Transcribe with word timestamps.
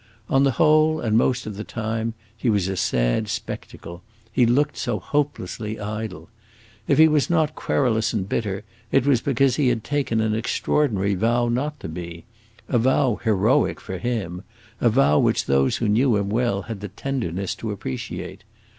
On 0.31 0.43
the 0.43 0.53
whole, 0.57 0.99
and 0.99 1.15
most 1.15 1.45
of 1.45 1.55
the 1.55 1.63
time, 1.63 2.15
he 2.35 2.49
was 2.49 2.67
a 2.67 2.75
sad 2.75 3.27
spectacle; 3.27 4.01
he 4.31 4.47
looked 4.47 4.75
so 4.75 4.97
hopelessly 4.99 5.79
idle. 5.79 6.27
If 6.87 6.97
he 6.97 7.07
was 7.07 7.29
not 7.29 7.53
querulous 7.53 8.11
and 8.11 8.27
bitter, 8.27 8.63
it 8.91 9.05
was 9.05 9.21
because 9.21 9.57
he 9.57 9.67
had 9.67 9.83
taken 9.83 10.19
an 10.19 10.33
extraordinary 10.33 11.13
vow 11.13 11.49
not 11.49 11.79
to 11.81 11.87
be; 11.87 12.25
a 12.67 12.79
vow 12.79 13.19
heroic, 13.23 13.79
for 13.79 13.99
him, 13.99 14.41
a 14.79 14.89
vow 14.89 15.19
which 15.19 15.45
those 15.45 15.77
who 15.77 15.87
knew 15.87 16.15
him 16.17 16.29
well 16.31 16.63
had 16.63 16.79
the 16.79 16.87
tenderness 16.87 17.53
to 17.53 17.69
appreciate. 17.69 18.43